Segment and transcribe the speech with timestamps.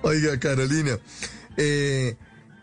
[0.00, 1.00] Oiga, Carolina,
[1.56, 2.16] eh,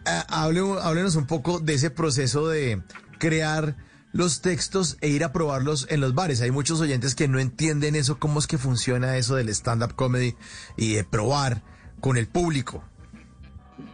[0.06, 2.82] háblenos un poco de ese proceso de
[3.20, 3.76] crear
[4.14, 6.40] los textos e ir a probarlos en los bares.
[6.40, 10.38] Hay muchos oyentes que no entienden eso, cómo es que funciona eso del stand-up comedy
[10.78, 11.62] y de probar
[12.00, 12.86] con el público.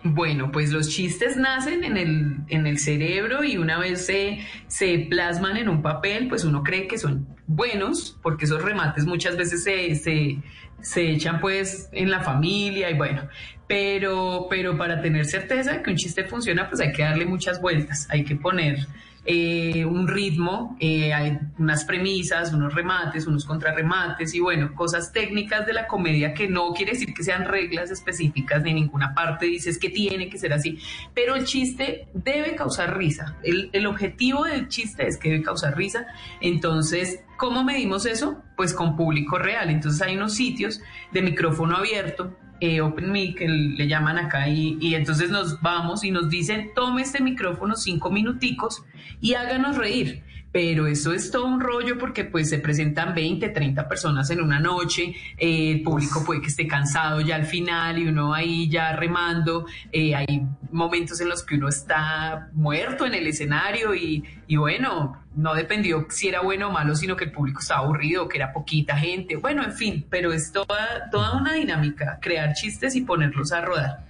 [0.03, 5.05] Bueno, pues los chistes nacen en el, en el cerebro y una vez se, se
[5.09, 9.63] plasman en un papel, pues uno cree que son buenos, porque esos remates muchas veces
[9.63, 10.37] se, se,
[10.81, 13.27] se echan pues en la familia y bueno,
[13.67, 17.61] pero, pero para tener certeza de que un chiste funciona, pues hay que darle muchas
[17.61, 18.87] vueltas, hay que poner
[19.23, 25.67] eh, un ritmo, eh, hay unas premisas, unos remates, unos contrarremates y bueno, cosas técnicas
[25.67, 29.77] de la comedia que no quiere decir que sean reglas específicas ni ninguna parte dices
[29.77, 30.79] que tiene que ser así,
[31.13, 33.37] pero el chiste debe causar risa.
[33.43, 36.07] El, el objetivo del chiste es que debe causar risa.
[36.39, 38.41] Entonces, ¿cómo medimos eso?
[38.57, 39.69] Pues con público real.
[39.69, 44.95] Entonces hay unos sitios de micrófono abierto eh, Open Mic, le llaman acá, y, y
[44.95, 48.83] entonces nos vamos y nos dicen, tome este micrófono cinco minuticos
[49.19, 50.23] y háganos reír.
[50.51, 54.59] Pero eso es todo un rollo porque pues se presentan 20, 30 personas en una
[54.59, 58.91] noche, eh, el público puede que esté cansado ya al final y uno ahí ya
[58.93, 64.57] remando, eh, hay momentos en los que uno está muerto en el escenario y, y
[64.57, 68.37] bueno, no dependió si era bueno o malo, sino que el público estaba aburrido, que
[68.37, 73.01] era poquita gente, bueno, en fin, pero es toda, toda una dinámica, crear chistes y
[73.01, 74.05] ponerlos a rodar.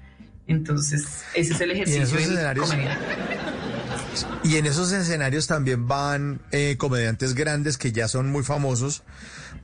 [0.47, 2.97] Entonces, ese es el ejercicio de comedia.
[4.43, 9.03] Y en esos escenarios también van eh, comediantes grandes que ya son muy famosos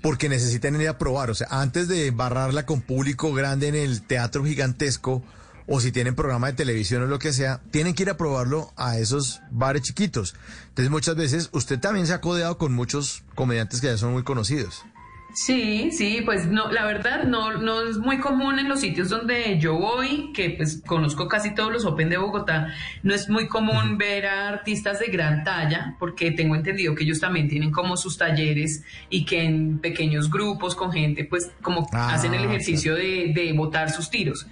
[0.01, 1.29] porque necesitan ir a probar.
[1.29, 5.23] O sea, antes de barrarla con público grande en el teatro gigantesco
[5.67, 8.71] o si tienen programa de televisión o lo que sea, tienen que ir a probarlo
[8.77, 10.35] a esos bares chiquitos.
[10.69, 14.23] Entonces muchas veces usted también se ha codeado con muchos comediantes que ya son muy
[14.23, 14.85] conocidos.
[15.33, 19.59] Sí, sí, pues no, la verdad no, no es muy común en los sitios donde
[19.59, 22.73] yo voy, que pues conozco casi todos los Open de Bogotá,
[23.03, 27.19] no es muy común ver a artistas de gran talla, porque tengo entendido que ellos
[27.19, 32.15] también tienen como sus talleres y que en pequeños grupos con gente pues como Ah,
[32.15, 34.47] hacen el ejercicio de, de botar sus tiros.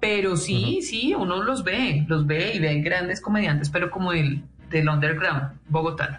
[0.00, 4.42] Pero sí, sí, uno los ve, los ve y ve grandes comediantes, pero como el
[4.70, 6.18] del underground bogotano.